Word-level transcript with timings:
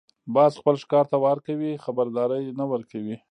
باز 0.35 0.51
خپل 0.59 0.75
ښکار 0.83 1.05
ته 1.11 1.17
وار 1.23 1.37
کوي، 1.47 1.73
خبرداری 1.83 2.41
نه 2.59 2.65
ورکوي 2.71 3.15